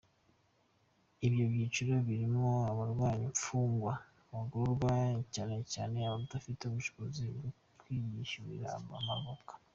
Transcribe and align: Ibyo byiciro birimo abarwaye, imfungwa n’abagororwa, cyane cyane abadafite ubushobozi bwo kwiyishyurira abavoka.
Ibyo 1.27 1.43
byiciro 1.51 1.93
birimo 2.07 2.45
abarwaye, 2.71 3.21
imfungwa 3.29 3.93
n’abagororwa, 4.27 4.93
cyane 5.33 5.55
cyane 5.73 5.97
abadafite 6.07 6.61
ubushobozi 6.65 7.21
bwo 7.35 7.49
kwiyishyurira 7.79 8.67
abavoka. 9.01 9.53